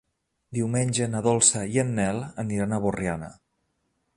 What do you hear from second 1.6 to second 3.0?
i en Nel aniran a